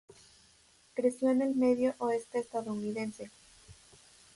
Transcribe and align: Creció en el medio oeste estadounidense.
Creció 0.95 1.29
en 1.29 1.43
el 1.43 1.53
medio 1.53 1.93
oeste 1.99 2.39
estadounidense. 2.39 3.29